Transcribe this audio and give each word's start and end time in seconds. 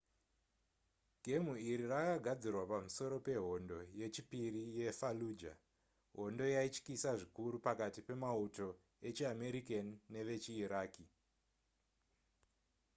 gemu 1.23 1.53
iri 1.69 1.85
rakagadzirwa 1.93 2.63
pamusoro 2.71 3.15
pehondo 3.27 3.77
yechipiri 3.99 4.61
yefallujah 4.79 5.57
hondo 6.17 6.45
yaityisa 6.55 7.09
zvikuru 7.19 7.55
pakati 7.67 7.99
pemauto 8.07 8.67
echiamerican 9.07 9.87
nevechiiraqi 10.13 11.05